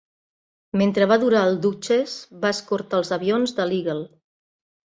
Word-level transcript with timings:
Mentre 0.81 1.07
va 1.11 1.17
durar, 1.25 1.43
el 1.51 1.59
"Duchess" 1.67 2.17
va 2.47 2.53
escortar 2.57 3.01
els 3.03 3.15
avions 3.19 3.55
de 3.61 3.67
l'"Eagle". 3.69 4.09